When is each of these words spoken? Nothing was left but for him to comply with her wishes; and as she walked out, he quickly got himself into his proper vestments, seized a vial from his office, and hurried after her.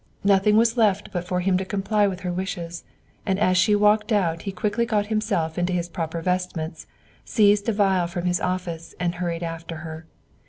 Nothing 0.23 0.57
was 0.57 0.77
left 0.77 1.11
but 1.11 1.27
for 1.27 1.41
him 1.41 1.59
to 1.59 1.63
comply 1.63 2.07
with 2.07 2.21
her 2.21 2.33
wishes; 2.33 2.83
and 3.23 3.37
as 3.37 3.55
she 3.55 3.75
walked 3.75 4.11
out, 4.11 4.41
he 4.41 4.51
quickly 4.51 4.83
got 4.83 5.05
himself 5.13 5.59
into 5.59 5.73
his 5.73 5.87
proper 5.89 6.23
vestments, 6.23 6.87
seized 7.23 7.69
a 7.69 7.71
vial 7.71 8.07
from 8.07 8.25
his 8.25 8.41
office, 8.41 8.95
and 8.99 9.13
hurried 9.13 9.43
after 9.43 9.75
her. 9.85 10.07